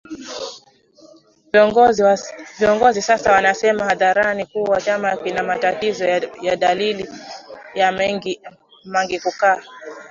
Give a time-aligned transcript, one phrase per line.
[2.61, 6.21] viongozi sasa wanasema hadharani kuwa chama kina matatizo ya
[6.57, 7.07] maadili
[7.75, 8.41] na mengine
[8.85, 9.63] mengiKukaa